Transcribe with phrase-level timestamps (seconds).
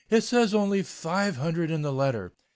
[0.09, 2.33] "It says only five hundred in the letter."